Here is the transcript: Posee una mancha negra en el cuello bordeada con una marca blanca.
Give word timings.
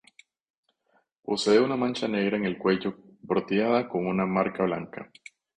Posee 1.21 1.59
una 1.59 1.75
mancha 1.77 2.07
negra 2.07 2.35
en 2.35 2.45
el 2.45 2.57
cuello 2.57 2.97
bordeada 3.21 3.87
con 3.87 4.07
una 4.07 4.25
marca 4.25 4.63
blanca. 4.63 5.11